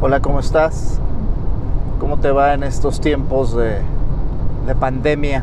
Hola, 0.00 0.20
¿cómo 0.20 0.38
estás? 0.38 1.00
¿Cómo 1.98 2.18
te 2.18 2.30
va 2.30 2.54
en 2.54 2.62
estos 2.62 3.00
tiempos 3.00 3.56
de, 3.56 3.80
de 4.64 4.74
pandemia? 4.76 5.42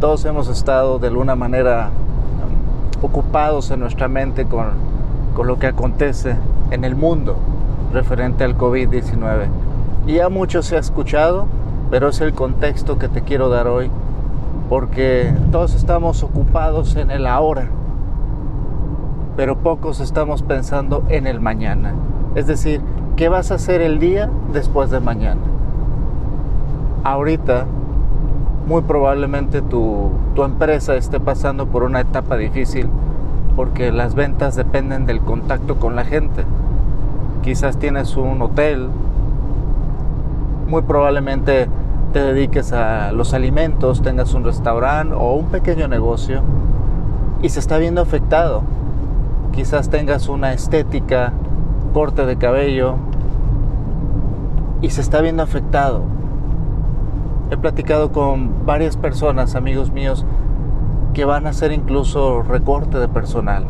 Todos 0.00 0.24
hemos 0.26 0.46
estado 0.46 1.00
de 1.00 1.08
alguna 1.08 1.34
manera 1.34 1.90
um, 1.90 3.04
ocupados 3.04 3.72
en 3.72 3.80
nuestra 3.80 4.06
mente 4.06 4.46
con, 4.46 4.66
con 5.34 5.48
lo 5.48 5.58
que 5.58 5.66
acontece 5.66 6.36
en 6.70 6.84
el 6.84 6.94
mundo 6.94 7.34
referente 7.92 8.44
al 8.44 8.56
COVID-19. 8.56 9.48
Y 10.06 10.12
ya 10.14 10.28
mucho 10.28 10.62
se 10.62 10.76
ha 10.76 10.78
escuchado, 10.78 11.46
pero 11.90 12.10
es 12.10 12.20
el 12.20 12.32
contexto 12.32 12.96
que 12.96 13.08
te 13.08 13.22
quiero 13.22 13.48
dar 13.48 13.66
hoy, 13.66 13.90
porque 14.68 15.34
todos 15.50 15.74
estamos 15.74 16.22
ocupados 16.22 16.94
en 16.94 17.10
el 17.10 17.26
ahora, 17.26 17.66
pero 19.36 19.56
pocos 19.56 19.98
estamos 19.98 20.44
pensando 20.44 21.02
en 21.08 21.26
el 21.26 21.40
mañana. 21.40 21.92
Es 22.36 22.46
decir, 22.46 22.82
¿qué 23.16 23.30
vas 23.30 23.50
a 23.50 23.54
hacer 23.54 23.80
el 23.80 23.98
día 23.98 24.28
después 24.52 24.90
de 24.90 25.00
mañana? 25.00 25.40
Ahorita, 27.02 27.64
muy 28.68 28.82
probablemente 28.82 29.62
tu, 29.62 30.10
tu 30.34 30.44
empresa 30.44 30.96
esté 30.96 31.18
pasando 31.18 31.66
por 31.66 31.82
una 31.82 32.00
etapa 32.00 32.36
difícil 32.36 32.90
porque 33.56 33.90
las 33.90 34.14
ventas 34.14 34.54
dependen 34.54 35.06
del 35.06 35.20
contacto 35.20 35.76
con 35.76 35.96
la 35.96 36.04
gente. 36.04 36.44
Quizás 37.42 37.78
tienes 37.78 38.18
un 38.18 38.42
hotel, 38.42 38.88
muy 40.68 40.82
probablemente 40.82 41.68
te 42.12 42.22
dediques 42.22 42.74
a 42.74 43.12
los 43.12 43.32
alimentos, 43.32 44.02
tengas 44.02 44.34
un 44.34 44.44
restaurante 44.44 45.14
o 45.14 45.32
un 45.32 45.46
pequeño 45.46 45.88
negocio 45.88 46.42
y 47.40 47.48
se 47.48 47.60
está 47.60 47.78
viendo 47.78 48.02
afectado. 48.02 48.62
Quizás 49.52 49.88
tengas 49.88 50.28
una 50.28 50.52
estética 50.52 51.32
corte 51.92 52.26
de 52.26 52.36
cabello 52.36 52.96
y 54.82 54.90
se 54.90 55.00
está 55.00 55.20
viendo 55.20 55.42
afectado. 55.42 56.02
He 57.50 57.56
platicado 57.56 58.12
con 58.12 58.66
varias 58.66 58.96
personas, 58.96 59.54
amigos 59.54 59.90
míos, 59.90 60.24
que 61.14 61.24
van 61.24 61.46
a 61.46 61.50
hacer 61.50 61.72
incluso 61.72 62.42
recorte 62.42 62.98
de 62.98 63.08
personal. 63.08 63.64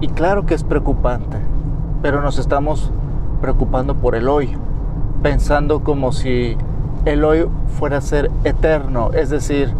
Y 0.00 0.08
claro 0.08 0.46
que 0.46 0.54
es 0.54 0.64
preocupante, 0.64 1.36
pero 2.00 2.22
nos 2.22 2.38
estamos 2.38 2.90
preocupando 3.40 3.94
por 3.94 4.14
el 4.14 4.28
hoy, 4.28 4.56
pensando 5.22 5.80
como 5.84 6.12
si 6.12 6.56
el 7.04 7.24
hoy 7.24 7.46
fuera 7.78 7.98
a 7.98 8.00
ser 8.00 8.30
eterno, 8.44 9.10
es 9.12 9.30
decir, 9.30 9.72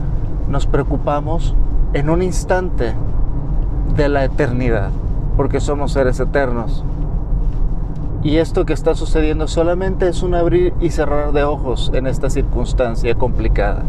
nos 0.49 0.67
preocupamos 0.67 1.55
en 1.93 2.11
un 2.11 2.23
instante 2.23 2.95
de 3.97 4.09
la 4.09 4.25
eternidad 4.25 4.91
porque 5.37 5.61
somos 5.61 5.93
seres 5.93 6.21
eternos. 6.21 6.85
Y 8.23 8.37
esto 8.37 8.65
que 8.65 8.73
está 8.73 8.95
sucediendo 8.95 9.49
solamente 9.49 10.09
es 10.09 10.23
un 10.23 10.35
abrir 10.35 10.75
y 10.81 10.91
cerrar 10.91 11.33
de 11.33 11.43
ojos 11.43 11.91
en 11.95 12.07
esta 12.07 12.31
circunstancia 12.31 13.15
complicada. 13.17 13.83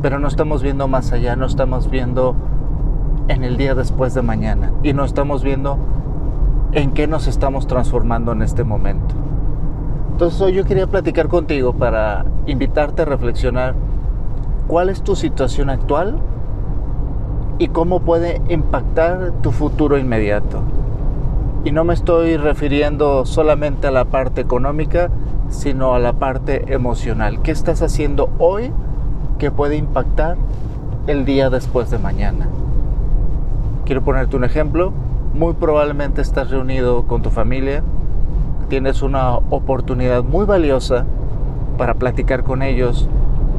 Pero 0.00 0.18
no 0.18 0.28
estamos 0.28 0.62
viendo 0.62 0.86
más 0.86 1.12
allá, 1.12 1.34
no 1.34 1.46
estamos 1.46 1.90
viendo 1.90 2.36
en 3.28 3.44
el 3.44 3.56
día 3.56 3.74
después 3.74 4.14
de 4.14 4.22
mañana 4.22 4.72
y 4.82 4.92
no 4.92 5.04
estamos 5.04 5.42
viendo 5.42 5.78
en 6.72 6.92
qué 6.92 7.06
nos 7.06 7.26
estamos 7.26 7.66
transformando 7.66 8.32
en 8.32 8.42
este 8.42 8.64
momento. 8.64 9.14
Entonces 10.12 10.40
hoy 10.40 10.52
yo 10.52 10.64
quería 10.64 10.86
platicar 10.86 11.28
contigo 11.28 11.72
para 11.72 12.24
invitarte 12.46 13.02
a 13.02 13.04
reflexionar 13.06 13.74
cuál 14.68 14.88
es 14.88 15.02
tu 15.02 15.16
situación 15.16 15.68
actual 15.68 16.18
y 17.62 17.68
cómo 17.68 18.00
puede 18.00 18.40
impactar 18.48 19.34
tu 19.40 19.52
futuro 19.52 19.96
inmediato. 19.96 20.62
Y 21.64 21.70
no 21.70 21.84
me 21.84 21.94
estoy 21.94 22.36
refiriendo 22.36 23.24
solamente 23.24 23.86
a 23.86 23.92
la 23.92 24.06
parte 24.06 24.40
económica, 24.40 25.10
sino 25.48 25.94
a 25.94 26.00
la 26.00 26.14
parte 26.14 26.74
emocional. 26.74 27.40
¿Qué 27.40 27.52
estás 27.52 27.80
haciendo 27.80 28.30
hoy 28.40 28.72
que 29.38 29.52
puede 29.52 29.76
impactar 29.76 30.38
el 31.06 31.24
día 31.24 31.50
después 31.50 31.88
de 31.88 31.98
mañana? 31.98 32.48
Quiero 33.84 34.02
ponerte 34.02 34.34
un 34.34 34.42
ejemplo. 34.42 34.92
Muy 35.32 35.52
probablemente 35.52 36.20
estás 36.20 36.50
reunido 36.50 37.04
con 37.04 37.22
tu 37.22 37.30
familia, 37.30 37.84
tienes 38.70 39.02
una 39.02 39.36
oportunidad 39.36 40.24
muy 40.24 40.46
valiosa 40.46 41.04
para 41.78 41.94
platicar 41.94 42.42
con 42.42 42.62
ellos, 42.62 43.08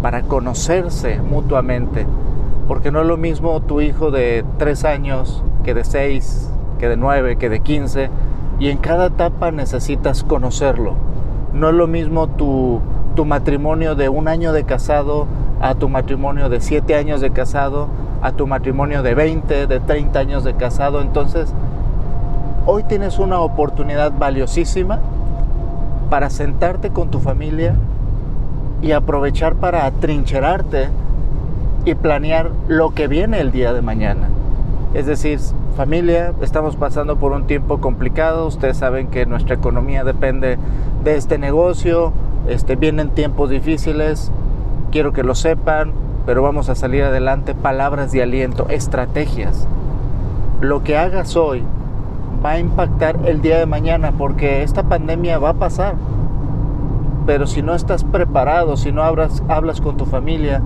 para 0.01 0.23
conocerse 0.23 1.21
mutuamente, 1.21 2.05
porque 2.67 2.91
no 2.91 3.01
es 3.01 3.07
lo 3.07 3.17
mismo 3.17 3.59
tu 3.61 3.81
hijo 3.81 4.11
de 4.11 4.45
3 4.57 4.85
años 4.85 5.43
que 5.63 5.73
de 5.73 5.83
6, 5.83 6.49
que 6.79 6.89
de 6.89 6.97
9, 6.97 7.37
que 7.37 7.49
de 7.49 7.59
15. 7.59 8.09
Y 8.59 8.69
en 8.69 8.77
cada 8.77 9.07
etapa 9.07 9.51
necesitas 9.51 10.23
conocerlo. 10.23 10.95
No 11.53 11.69
es 11.69 11.75
lo 11.75 11.87
mismo 11.87 12.27
tu, 12.27 12.81
tu 13.15 13.25
matrimonio 13.25 13.95
de 13.95 14.09
un 14.09 14.27
año 14.27 14.53
de 14.53 14.63
casado 14.63 15.27
a 15.61 15.75
tu 15.75 15.87
matrimonio 15.89 16.49
de 16.49 16.59
7 16.59 16.95
años 16.95 17.21
de 17.21 17.31
casado, 17.31 17.87
a 18.21 18.31
tu 18.33 18.47
matrimonio 18.47 19.01
de 19.01 19.15
20, 19.15 19.67
de 19.67 19.79
30 19.79 20.19
años 20.19 20.43
de 20.43 20.55
casado. 20.55 21.01
Entonces, 21.01 21.53
hoy 22.65 22.83
tienes 22.83 23.19
una 23.19 23.39
oportunidad 23.39 24.11
valiosísima 24.17 24.99
para 26.09 26.29
sentarte 26.29 26.89
con 26.89 27.09
tu 27.09 27.19
familia 27.19 27.75
y 28.81 28.91
aprovechar 28.91 29.55
para 29.55 29.85
atrincherarte 29.85 30.89
y 31.85 31.95
planear 31.95 32.51
lo 32.67 32.91
que 32.91 33.07
viene 33.07 33.39
el 33.39 33.51
día 33.51 33.73
de 33.73 33.81
mañana. 33.81 34.29
Es 34.93 35.05
decir, 35.05 35.39
familia, 35.75 36.33
estamos 36.41 36.75
pasando 36.75 37.17
por 37.17 37.31
un 37.31 37.47
tiempo 37.47 37.79
complicado, 37.79 38.47
ustedes 38.47 38.77
saben 38.77 39.07
que 39.07 39.25
nuestra 39.25 39.55
economía 39.55 40.03
depende 40.03 40.57
de 41.03 41.15
este 41.15 41.37
negocio, 41.37 42.13
este, 42.47 42.75
vienen 42.75 43.09
tiempos 43.09 43.49
difíciles, 43.49 44.31
quiero 44.91 45.13
que 45.13 45.23
lo 45.23 45.33
sepan, 45.33 45.93
pero 46.25 46.43
vamos 46.43 46.69
a 46.69 46.75
salir 46.75 47.03
adelante, 47.03 47.55
palabras 47.55 48.11
de 48.11 48.21
aliento, 48.21 48.67
estrategias. 48.69 49.67
Lo 50.61 50.83
que 50.83 50.97
hagas 50.97 51.35
hoy 51.35 51.63
va 52.43 52.51
a 52.51 52.59
impactar 52.59 53.17
el 53.25 53.41
día 53.41 53.57
de 53.57 53.65
mañana 53.65 54.13
porque 54.17 54.63
esta 54.63 54.83
pandemia 54.83 55.39
va 55.39 55.49
a 55.49 55.53
pasar. 55.55 55.95
Pero 57.25 57.47
si 57.47 57.61
no 57.61 57.73
estás 57.73 58.03
preparado, 58.03 58.77
si 58.77 58.91
no 58.91 59.01
hablas, 59.01 59.43
hablas 59.47 59.81
con 59.81 59.97
tu 59.97 60.05
familia, 60.05 60.61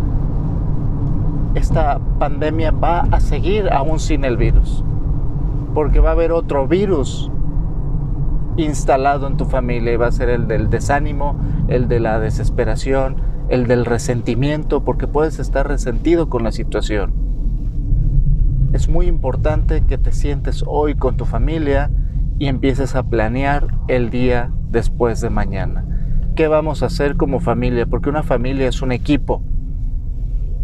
esta 1.58 2.00
pandemia 2.20 2.72
va 2.72 3.02
a 3.12 3.20
seguir 3.20 3.70
aún 3.72 4.00
sin 4.00 4.24
el 4.24 4.38
virus, 4.38 4.84
porque 5.74 6.00
va 6.00 6.10
a 6.10 6.14
haber 6.14 6.32
otro 6.32 6.68
virus 6.68 7.32
instalado 8.58 9.28
en 9.28 9.38
tu 9.38 9.46
familia 9.46 9.94
y 9.94 9.98
va 9.98 10.08
a 10.08 10.12
ser 10.12 10.30
el 10.30 10.48
del 10.48 10.70
desánimo, 10.70 11.36
el 11.68 11.88
de 11.88 12.00
la 12.00 12.20
desesperación, 12.20 13.18
el 13.50 13.68
del 13.68 13.86
resentimiento, 13.86 14.84
porque 14.84 15.08
puedes 15.08 15.40
estar 15.40 15.68
resentido 15.68 16.30
con 16.30 16.44
la 16.44 16.52
situación. 16.52 17.14
Es 18.74 18.88
muy 18.88 19.08
importante 19.08 19.82
que 19.82 19.98
te 19.98 20.12
sientes 20.12 20.64
hoy 20.68 20.96
con 20.96 21.18
tu 21.18 21.26
familia 21.26 21.90
y 22.38 22.48
empieces 22.48 22.96
a 22.96 23.04
planear 23.04 23.68
el 23.88 24.10
día 24.10 24.52
después 24.70 25.22
de 25.22 25.30
mañana. 25.30 25.86
¿Qué 26.36 26.48
vamos 26.48 26.84
a 26.84 26.88
hacer 26.88 27.16
como 27.16 27.40
familia? 27.40 27.88
Porque 27.88 28.10
una 28.10 28.22
familia 28.22 28.68
es 28.68 28.82
un 28.84 28.92
equipo 28.92 29.42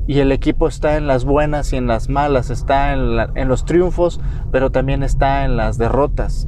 y 0.06 0.19
el 0.19 0.31
equipo 0.31 0.68
está 0.68 0.97
en 0.97 1.08
las 1.08 1.24
buenas 1.24 1.72
y 1.72 1.78
en 1.78 1.88
las 1.88 2.09
malas, 2.09 2.50
está 2.50 2.94
en, 2.94 3.47
los 3.47 3.66
triunfos, 3.66 4.19
pero 4.52 4.69
también 4.69 5.02
está 5.03 5.46
en 5.46 5.56
las 5.56 5.78
derrotas. 5.78 6.47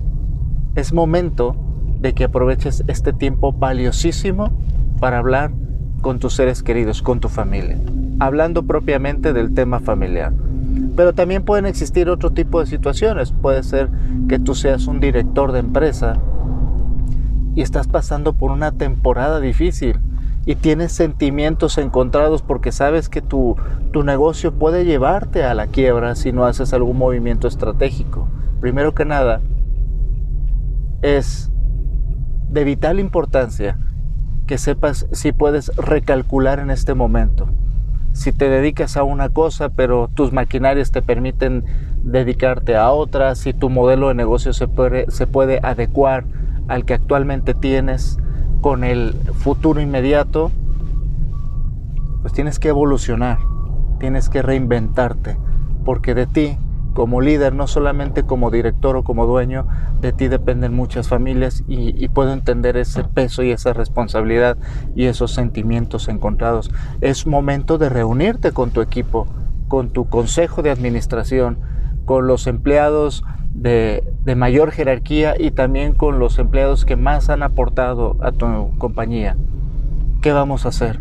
Es 0.75 0.91
momento 0.91 1.55
de 1.99 2.13
que 2.13 2.25
aproveches 2.25 2.83
este 2.87 3.13
tiempo 3.13 3.53
valiosísimo 3.53 4.51
para 4.99 5.19
hablar 5.19 5.51
con 6.01 6.19
tus 6.19 6.33
seres 6.33 6.63
queridos, 6.63 7.01
con 7.01 7.19
tu 7.19 7.29
familia, 7.29 7.79
hablando 8.19 8.63
propiamente 8.63 9.31
del 9.31 9.53
tema 9.53 9.79
familiar. 9.79 10.33
Pero 10.97 11.13
también 11.13 11.43
pueden 11.43 11.65
existir 11.65 12.09
otro 12.09 12.31
tipo 12.31 12.59
de 12.59 12.65
situaciones. 12.65 13.31
Puede 13.31 13.63
ser 13.63 13.89
que 14.27 14.39
tú 14.39 14.55
seas 14.55 14.87
un 14.87 14.99
director 14.99 15.53
de 15.53 15.59
empresa 15.59 16.17
y 17.55 17.61
estás 17.61 17.87
pasando 17.87 18.33
por 18.33 18.51
una 18.51 18.73
temporada 18.73 19.39
difícil 19.39 19.99
y 20.45 20.55
tienes 20.55 20.91
sentimientos 20.91 21.77
encontrados 21.77 22.41
porque 22.41 22.71
sabes 22.71 23.09
que 23.09 23.21
tu, 23.21 23.55
tu 23.91 24.03
negocio 24.03 24.53
puede 24.53 24.85
llevarte 24.85 25.43
a 25.43 25.53
la 25.53 25.67
quiebra 25.67 26.15
si 26.15 26.31
no 26.31 26.45
haces 26.45 26.73
algún 26.73 26.97
movimiento 26.97 27.47
estratégico. 27.47 28.27
Primero 28.61 28.93
que 28.93 29.05
nada, 29.05 29.41
es 31.01 31.51
de 32.49 32.63
vital 32.63 32.99
importancia 32.99 33.77
que 34.47 34.57
sepas 34.57 35.07
si 35.11 35.31
puedes 35.31 35.75
recalcular 35.75 36.59
en 36.59 36.69
este 36.69 36.93
momento. 36.93 37.47
Si 38.13 38.31
te 38.31 38.49
dedicas 38.49 38.95
a 38.95 39.03
una 39.03 39.29
cosa, 39.29 39.69
pero 39.69 40.09
tus 40.13 40.31
maquinarias 40.31 40.91
te 40.91 41.01
permiten 41.01 41.65
dedicarte 42.03 42.75
a 42.75 42.91
otra, 42.91 43.35
si 43.35 43.53
tu 43.53 43.69
modelo 43.69 44.07
de 44.07 44.13
negocio 44.13 44.53
se 44.53 44.67
puede, 44.67 45.09
se 45.09 45.27
puede 45.27 45.59
adecuar 45.63 46.23
al 46.67 46.85
que 46.85 46.93
actualmente 46.93 47.53
tienes, 47.53 48.17
con 48.65 48.83
el 48.83 49.13
futuro 49.43 49.79
inmediato, 49.79 50.51
pues 52.23 52.33
tienes 52.33 52.57
que 52.57 52.69
evolucionar, 52.69 53.37
tienes 53.99 54.27
que 54.27 54.41
reinventarte, 54.41 55.37
porque 55.85 56.15
de 56.15 56.25
ti 56.25 56.57
como 56.95 57.21
líder, 57.21 57.53
no 57.53 57.67
solamente 57.67 58.23
como 58.23 58.49
director 58.49 58.95
o 58.95 59.03
como 59.03 59.27
dueño, 59.27 59.67
de 60.01 60.13
ti 60.13 60.29
dependen 60.29 60.73
muchas 60.73 61.07
familias 61.07 61.63
y, 61.67 62.07
puedo 62.07 62.33
entender 62.33 62.75
ese 62.75 63.03
peso 63.03 63.43
y 63.43 63.51
esa 63.51 63.71
responsabilidad 63.71 64.57
y 64.95 65.05
esos 65.05 65.31
sentimientos 65.31 66.07
encontrados. 66.07 66.71
Es 67.01 67.27
momento 67.27 67.77
de 67.77 67.89
reunirte 67.89 68.51
con 68.51 68.71
tu 68.71 68.81
equipo, 68.81 69.27
con 69.67 69.91
tu 69.91 70.09
consejo 70.09 70.63
de 70.63 70.71
administración, 70.71 71.59
con 72.05 72.25
los 72.25 72.47
empleados 72.47 73.23
de, 73.55 74.03
de, 74.23 74.35
mayor 74.35 74.71
jerarquía 74.71 75.33
y 75.39 75.51
también 75.51 75.93
con 75.93 76.19
los 76.19 76.37
empleados 76.37 76.85
que 76.85 76.95
más 76.95 77.29
han 77.29 77.41
aportado 77.41 78.17
a 78.21 78.31
tu 78.31 78.77
compañía. 78.77 79.37
¿Qué 80.21 80.31
vamos 80.33 80.65
a 80.65 80.69
hacer? 80.69 80.99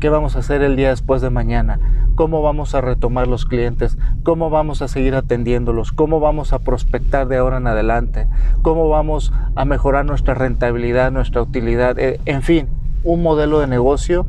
¿Qué 0.00 0.10
vamos 0.10 0.36
a 0.36 0.40
hacer 0.40 0.62
el 0.62 0.76
día 0.76 0.90
después 0.90 1.22
de 1.22 1.30
mañana? 1.30 1.80
¿Cómo 2.14 2.42
vamos 2.42 2.74
a 2.74 2.80
retomar 2.80 3.26
los 3.26 3.44
clientes? 3.44 3.98
¿Cómo 4.22 4.48
vamos 4.48 4.80
a 4.80 4.88
seguir 4.88 5.14
atendiéndolos? 5.14 5.92
¿Cómo 5.92 6.20
vamos 6.20 6.52
a 6.52 6.60
prospectar 6.60 7.26
de 7.28 7.36
ahora 7.36 7.56
en 7.56 7.66
adelante? 7.66 8.28
¿Cómo 8.62 8.88
vamos 8.88 9.32
a 9.56 9.64
mejorar 9.64 10.04
nuestra 10.04 10.34
rentabilidad, 10.34 11.10
nuestra 11.10 11.42
utilidad? 11.42 11.98
Eh, 11.98 12.20
en 12.26 12.42
fin, 12.42 12.68
un 13.02 13.22
modelo 13.22 13.60
de 13.60 13.66
negocio, 13.66 14.26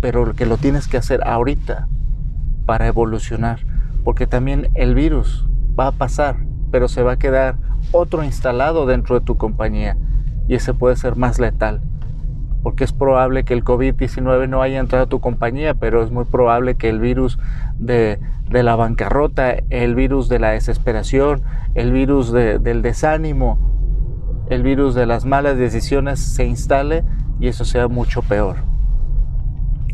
pero 0.00 0.32
que 0.34 0.46
lo 0.46 0.56
tienes 0.56 0.88
que 0.88 0.96
hacer 0.96 1.20
ahorita 1.26 1.88
para 2.64 2.86
evolucionar, 2.86 3.60
porque 4.04 4.26
también 4.26 4.68
el 4.74 4.94
virus 4.94 5.49
va 5.78 5.88
a 5.88 5.92
pasar, 5.92 6.36
pero 6.70 6.88
se 6.88 7.02
va 7.02 7.12
a 7.12 7.18
quedar 7.18 7.56
otro 7.92 8.24
instalado 8.24 8.86
dentro 8.86 9.18
de 9.18 9.24
tu 9.24 9.36
compañía 9.36 9.96
y 10.48 10.54
ese 10.54 10.74
puede 10.74 10.96
ser 10.96 11.16
más 11.16 11.38
letal 11.38 11.82
porque 12.62 12.84
es 12.84 12.92
probable 12.92 13.44
que 13.44 13.54
el 13.54 13.64
COVID-19 13.64 14.48
no 14.48 14.62
haya 14.62 14.80
entrado 14.80 15.04
a 15.04 15.08
tu 15.08 15.20
compañía, 15.20 15.74
pero 15.74 16.02
es 16.02 16.10
muy 16.10 16.24
probable 16.24 16.74
que 16.74 16.88
el 16.88 17.00
virus 17.00 17.38
de, 17.78 18.20
la 18.50 18.76
bancarrota, 18.76 19.54
el 19.70 19.94
virus 19.94 20.28
de 20.28 20.38
la 20.38 20.50
desesperación, 20.50 21.42
el 21.74 21.92
virus 21.92 22.32
del 22.32 22.82
desánimo, 22.82 23.58
el 24.50 24.62
virus 24.62 24.94
de 24.94 25.06
las 25.06 25.24
malas 25.24 25.56
decisiones 25.56 26.20
se 26.20 26.44
instale 26.44 27.04
y 27.38 27.48
eso 27.48 27.64
sea 27.64 27.88
mucho 27.88 28.22
peor. 28.22 28.56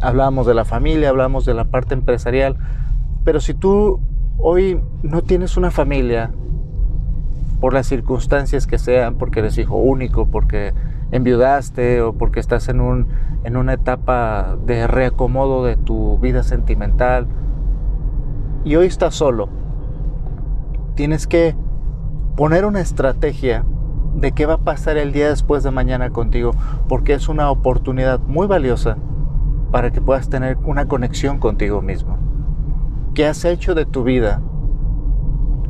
Hablamos 0.00 0.46
de 0.46 0.54
la 0.54 0.64
familia, 0.64 1.10
hablamos 1.10 1.44
de 1.44 1.54
la 1.54 1.64
parte 1.64 1.94
empresarial, 1.94 2.56
pero 3.24 3.40
si 3.40 3.54
tú 3.54 4.00
hoy 4.38 4.80
no 5.02 5.22
tienes 5.22 5.56
una 5.56 5.70
familia, 5.70 6.32
por 7.60 7.72
las 7.72 7.86
circunstancias 7.86 8.66
que 8.66 8.78
sean, 8.78 9.16
porque 9.16 9.40
eres 9.40 9.58
hijo 9.58 9.76
único, 9.76 10.26
porque 10.26 10.72
enviudaste 11.10 12.02
o 12.02 12.12
porque 12.12 12.40
estás 12.40 12.68
en, 12.68 12.80
un, 12.80 13.08
en 13.44 13.56
una 13.56 13.74
etapa 13.74 14.56
de 14.66 14.86
reacomodo 14.86 15.64
de 15.64 15.76
tu 15.76 16.18
vida 16.18 16.42
sentimental 16.42 17.26
y 18.64 18.76
hoy 18.76 18.86
estás 18.86 19.14
solo, 19.14 19.48
tienes 20.94 21.26
que 21.26 21.54
poner 22.36 22.64
una 22.64 22.80
estrategia 22.80 23.64
de 24.14 24.32
qué 24.32 24.46
va 24.46 24.54
a 24.54 24.58
pasar 24.58 24.96
el 24.96 25.12
día 25.12 25.28
después 25.28 25.62
de 25.62 25.70
mañana 25.70 26.10
contigo, 26.10 26.52
porque 26.88 27.14
es 27.14 27.28
una 27.28 27.50
oportunidad 27.50 28.20
muy 28.20 28.46
valiosa 28.46 28.96
para 29.70 29.90
que 29.92 30.00
puedas 30.00 30.28
tener 30.28 30.56
una 30.64 30.88
conexión 30.88 31.38
contigo 31.38 31.82
mismo. 31.82 32.25
¿Qué 33.16 33.24
has 33.24 33.46
hecho 33.46 33.74
de 33.74 33.86
tu 33.86 34.04
vida? 34.04 34.42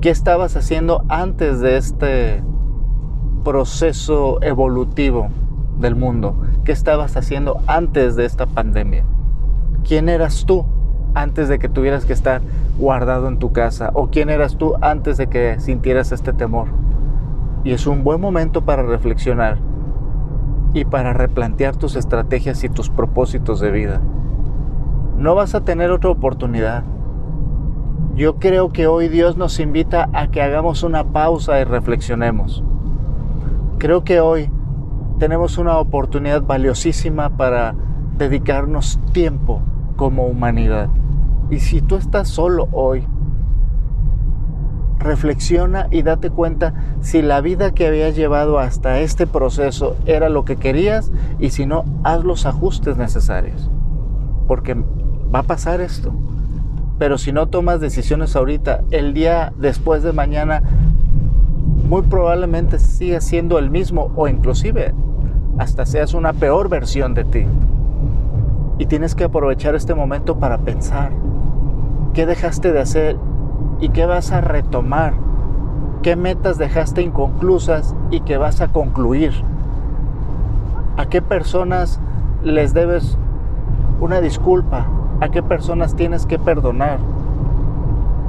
¿Qué 0.01 0.11
estabas 0.11 0.57
haciendo 0.57 1.05
antes 1.09 1.61
de 1.61 1.77
este 1.77 2.43
proceso 3.45 4.43
evolutivo 4.43 5.29
del 5.79 5.95
mundo? 5.95 6.43
¿Qué 6.65 6.73
estabas 6.73 7.17
haciendo 7.17 7.61
antes 7.69 8.17
de 8.17 8.25
esta 8.25 8.47
pandemia? 8.47 9.05
¿Quién 9.85 10.09
eras 10.09 10.45
tú 10.45 10.67
antes 11.15 11.49
de 11.49 11.61
que 11.61 11.69
tuvieras 11.69 12.05
que 12.05 12.15
estar 12.15 12.41
guardado 12.81 13.29
en 13.29 13.39
tu 13.39 13.53
casa? 13.53 13.93
¿O 13.95 14.09
quién 14.09 14.29
eras 14.29 14.57
tú 14.57 14.75
antes 14.81 15.17
de 15.17 15.29
que 15.29 15.61
sintieras 15.61 16.11
este 16.11 16.33
temor? 16.33 16.67
Y 17.63 17.71
es 17.71 17.87
un 17.87 18.03
buen 18.03 18.21
momento 18.21 18.65
para 18.65 18.83
reflexionar 18.83 19.59
y 20.75 20.85
para 20.85 21.13
replantear 21.13 21.77
tus 21.77 21.95
estrategias 21.95 22.65
y 22.65 22.69
tus 22.69 22.91
propósitos 22.91 23.61
de 23.61 23.71
vida. 23.71 24.01
No 25.17 25.37
vas 25.37 25.55
a 25.55 25.61
tener 25.61 25.93
otra 25.93 26.11
oportunidad. 26.11 26.83
Yo 28.15 28.37
creo 28.37 28.73
que 28.73 28.87
hoy 28.87 29.09
Dios 29.09 29.37
nos 29.37 29.61
invita 29.61 30.09
a 30.13 30.29
que 30.29 30.41
hagamos 30.41 30.83
una 30.83 31.05
pausa 31.05 31.61
y 31.61 31.65
reflexionemos. 31.65 32.63
Creo 33.79 34.05
que 34.05 34.21
hoy 34.21 34.51
tenemos 35.19 35.59
una 35.59 35.79
oportunidad 35.79 36.43
valiosísima 36.43 37.37
para 37.37 37.75
dedicarnos 38.19 38.99
tiempo 39.13 39.61
como 39.97 40.27
humanidad. 40.27 40.89
Y 41.51 41.61
si 41.61 41.81
tú 41.81 41.97
estás 41.97 42.29
solo 42.29 42.69
hoy, 42.73 43.07
reflexiona 44.99 45.89
y 45.91 46.03
date 46.03 46.31
cuenta 46.31 46.75
si 47.01 47.23
la 47.23 47.41
vida 47.41 47.73
que 47.73 47.87
habías 47.87 48.17
llevado 48.17 48.59
hasta 48.59 49.01
este 49.01 49.27
proceso 49.27 49.97
era 50.07 50.29
lo 50.29 50.45
que 50.45 50.57
querías 50.57 51.13
y 51.39 51.51
si 51.51 51.67
no, 51.67 51.85
haz 52.03 52.25
los 52.25 52.47
ajustes 52.47 52.97
necesarios. 52.97 53.71
Porque 54.49 54.75
va 54.75 55.41
a 55.41 55.45
pasar 55.45 55.81
esto. 55.81 56.13
Pero 56.99 57.19
si 57.19 57.33
no 57.33 57.47
tomas 57.47 57.81
decisiones 57.81 58.37
ahorita, 58.37 58.83
el 58.91 59.13
día 59.13 59.53
después 59.59 60.03
de 60.03 60.13
mañana 60.13 60.63
muy 61.89 62.03
probablemente 62.03 62.79
siga 62.79 63.21
siendo 63.21 63.59
el 63.59 63.71
mismo 63.71 64.11
o 64.17 64.29
inclusive 64.29 64.93
hasta 65.59 65.87
seas 65.87 66.15
una 66.15 66.33
peor 66.33 66.69
versión 66.69 67.15
de 67.15 67.25
ti. 67.25 67.47
Y 68.79 68.87
tienes 68.87 69.15
que 69.15 69.25
aprovechar 69.25 69.75
este 69.75 69.95
momento 69.95 70.39
para 70.39 70.59
pensar 70.59 71.13
qué 72.13 72.27
dejaste 72.27 72.73
de 72.73 72.81
hacer 72.81 73.17
y 73.81 73.91
qué 73.91 74.07
vas 74.07 74.33
a 74.33 74.41
retomar, 74.41 75.15
qué 76.03 76.17
metas 76.17 76.59
dejaste 76.59 77.03
inconclusas 77.03 77.95
y 78.11 78.21
qué 78.21 78.37
vas 78.37 78.61
a 78.61 78.69
concluir, 78.69 79.33
a 80.97 81.07
qué 81.07 81.21
personas 81.23 82.01
les 82.43 82.75
debes 82.75 83.19
una 84.01 84.21
disculpa, 84.21 84.87
a 85.21 85.29
qué 85.29 85.43
personas 85.43 85.97
tienes 85.97 86.27
que 86.27 86.39
perdonar 86.39 86.99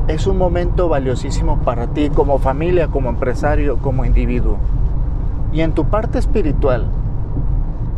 es 0.07 0.25
un 0.25 0.37
momento 0.37 0.87
valiosísimo 0.87 1.57
para 1.59 1.87
ti 1.87 2.09
como 2.09 2.39
familia, 2.39 2.87
como 2.87 3.09
empresario, 3.09 3.77
como 3.77 4.05
individuo. 4.05 4.57
Y 5.51 5.61
en 5.61 5.73
tu 5.73 5.85
parte 5.85 6.17
espiritual 6.17 6.85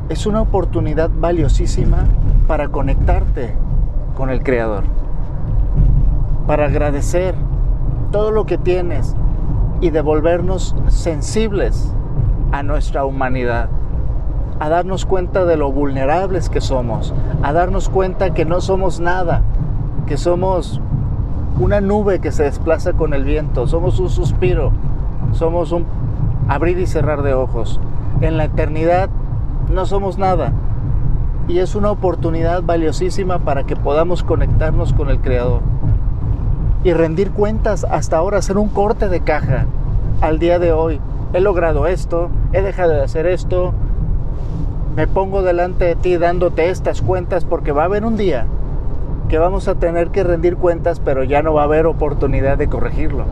es 0.09 0.25
una 0.25 0.41
oportunidad 0.41 1.11
valiosísima 1.19 2.05
para 2.47 2.69
conectarte 2.69 3.53
con 4.17 4.31
el 4.31 4.41
Creador, 4.41 4.85
para 6.47 6.65
agradecer 6.65 7.35
todo 8.11 8.31
lo 8.31 8.45
que 8.47 8.57
tienes 8.57 9.15
y 9.81 9.91
devolvernos 9.91 10.75
sensibles 10.87 11.93
a 12.51 12.63
nuestra 12.63 13.05
humanidad, 13.05 13.69
a 14.59 14.69
darnos 14.69 15.05
cuenta 15.05 15.45
de 15.45 15.55
lo 15.55 15.71
vulnerables 15.71 16.49
que 16.49 16.61
somos, 16.61 17.13
a 17.41 17.53
darnos 17.53 17.89
cuenta 17.89 18.33
que 18.33 18.45
no 18.45 18.61
somos 18.61 18.99
nada, 18.99 19.41
que 20.05 20.17
somos 20.17 20.81
una 21.59 21.81
nube 21.81 22.19
que 22.19 22.31
se 22.31 22.43
desplaza 22.43 22.93
con 22.93 23.13
el 23.13 23.23
viento, 23.23 23.67
somos 23.67 23.99
un 23.99 24.09
suspiro, 24.09 24.71
somos 25.31 25.71
un 25.71 25.85
abrir 26.47 26.79
y 26.79 26.87
cerrar 26.87 27.21
de 27.21 27.33
ojos. 27.33 27.79
En 28.21 28.37
la 28.37 28.45
eternidad 28.45 29.09
no 29.73 29.85
somos 29.85 30.17
nada 30.17 30.51
y 31.47 31.59
es 31.59 31.75
una 31.75 31.91
oportunidad 31.91 32.61
valiosísima 32.63 33.39
para 33.39 33.65
que 33.65 33.75
podamos 33.75 34.23
conectarnos 34.23 34.93
con 34.93 35.09
el 35.09 35.19
Creador 35.19 35.61
y 36.83 36.93
rendir 36.93 37.31
cuentas 37.31 37.85
hasta 37.89 38.17
ahora, 38.17 38.37
hacer 38.37 38.57
un 38.57 38.69
corte 38.69 39.09
de 39.09 39.21
caja 39.21 39.65
al 40.21 40.39
día 40.39 40.59
de 40.59 40.71
hoy. 40.71 40.99
He 41.33 41.41
logrado 41.41 41.87
esto, 41.87 42.29
he 42.53 42.61
dejado 42.61 42.91
de 42.91 43.03
hacer 43.03 43.27
esto, 43.27 43.73
me 44.95 45.07
pongo 45.07 45.41
delante 45.41 45.85
de 45.85 45.95
ti 45.95 46.17
dándote 46.17 46.69
estas 46.69 47.01
cuentas 47.01 47.45
porque 47.45 47.71
va 47.71 47.83
a 47.83 47.85
haber 47.85 48.05
un 48.05 48.17
día 48.17 48.47
que 49.29 49.37
vamos 49.37 49.67
a 49.67 49.75
tener 49.75 50.09
que 50.09 50.23
rendir 50.23 50.57
cuentas, 50.57 50.99
pero 50.99 51.23
ya 51.23 51.43
no 51.43 51.53
va 51.53 51.61
a 51.61 51.65
haber 51.65 51.85
oportunidad 51.85 52.57
de 52.57 52.67
corregirlo. 52.67 53.25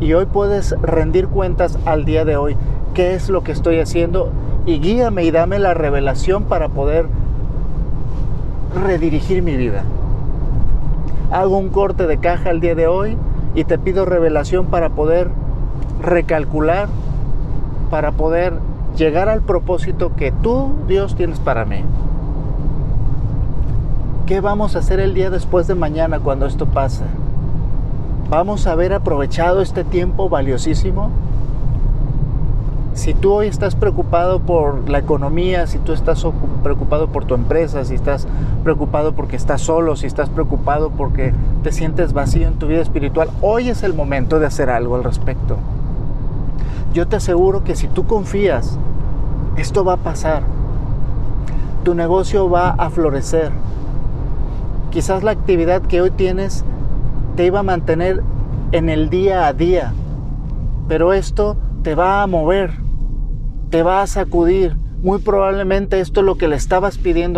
Y 0.00 0.12
hoy 0.12 0.26
puedes 0.26 0.70
rendir 0.80 1.26
cuentas 1.26 1.78
al 1.84 2.04
día 2.04 2.24
de 2.24 2.36
hoy. 2.36 2.56
¿Qué 2.94 3.14
es 3.14 3.28
lo 3.28 3.42
que 3.42 3.50
estoy 3.50 3.80
haciendo? 3.80 4.30
Y 4.64 4.78
guíame 4.78 5.24
y 5.24 5.32
dame 5.32 5.58
la 5.58 5.74
revelación 5.74 6.44
para 6.44 6.68
poder 6.68 7.06
redirigir 8.86 9.42
mi 9.42 9.56
vida. 9.56 9.82
Hago 11.32 11.58
un 11.58 11.68
corte 11.68 12.06
de 12.06 12.18
caja 12.18 12.50
al 12.50 12.60
día 12.60 12.76
de 12.76 12.86
hoy 12.86 13.16
y 13.54 13.64
te 13.64 13.78
pido 13.78 14.04
revelación 14.04 14.66
para 14.66 14.90
poder 14.90 15.28
recalcular, 16.00 16.88
para 17.90 18.12
poder 18.12 18.54
llegar 18.96 19.28
al 19.28 19.42
propósito 19.42 20.14
que 20.16 20.32
tú, 20.32 20.72
Dios, 20.86 21.14
tienes 21.14 21.38
para 21.38 21.64
mí. 21.64 21.84
¿Qué 24.26 24.40
vamos 24.40 24.76
a 24.76 24.80
hacer 24.80 25.00
el 25.00 25.14
día 25.14 25.30
después 25.30 25.66
de 25.66 25.74
mañana 25.74 26.20
cuando 26.20 26.46
esto 26.46 26.66
pase? 26.66 27.04
¿Vamos 28.28 28.66
a 28.66 28.72
haber 28.72 28.92
aprovechado 28.92 29.62
este 29.62 29.84
tiempo 29.84 30.28
valiosísimo? 30.28 31.10
Si 32.92 33.14
tú 33.14 33.32
hoy 33.32 33.46
estás 33.46 33.74
preocupado 33.74 34.40
por 34.40 34.90
la 34.90 34.98
economía, 34.98 35.66
si 35.66 35.78
tú 35.78 35.92
estás 35.92 36.26
preocupado 36.62 37.08
por 37.08 37.24
tu 37.24 37.34
empresa, 37.34 37.84
si 37.84 37.94
estás 37.94 38.26
preocupado 38.64 39.12
porque 39.12 39.36
estás 39.36 39.62
solo, 39.62 39.96
si 39.96 40.06
estás 40.06 40.28
preocupado 40.28 40.90
porque 40.90 41.32
te 41.62 41.72
sientes 41.72 42.12
vacío 42.12 42.48
en 42.48 42.58
tu 42.58 42.66
vida 42.66 42.82
espiritual, 42.82 43.30
hoy 43.40 43.70
es 43.70 43.82
el 43.82 43.94
momento 43.94 44.40
de 44.40 44.46
hacer 44.46 44.68
algo 44.68 44.96
al 44.96 45.04
respecto. 45.04 45.56
Yo 46.92 47.06
te 47.06 47.16
aseguro 47.16 47.64
que 47.64 47.76
si 47.76 47.86
tú 47.86 48.06
confías, 48.06 48.78
esto 49.56 49.84
va 49.84 49.94
a 49.94 49.98
pasar. 49.98 50.42
Tu 51.84 51.94
negocio 51.94 52.48
va 52.48 52.70
a 52.70 52.88
florecer. 52.90 53.52
Quizás 54.90 55.22
la 55.22 55.32
actividad 55.32 55.82
que 55.82 56.00
hoy 56.00 56.10
tienes 56.10 56.64
te 57.36 57.44
iba 57.44 57.60
a 57.60 57.62
mantener 57.62 58.22
en 58.72 58.88
el 58.88 59.10
día 59.10 59.46
a 59.46 59.52
día, 59.52 59.92
pero 60.88 61.12
esto 61.12 61.56
te 61.82 61.94
va 61.94 62.22
a 62.22 62.26
mover, 62.26 62.72
te 63.70 63.82
va 63.82 64.02
a 64.02 64.06
sacudir. 64.06 64.76
Muy 65.02 65.20
probablemente 65.20 66.00
esto 66.00 66.20
es 66.20 66.26
lo 66.26 66.36
que 66.36 66.48
le 66.48 66.56
estabas 66.56 66.98
pidiendo 66.98 67.36